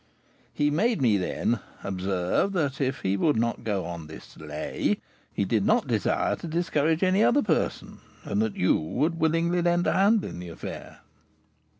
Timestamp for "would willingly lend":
8.79-9.85